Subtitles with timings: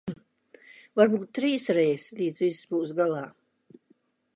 [1.01, 3.25] Varbūt trīsreiz, līdz viss būs galā.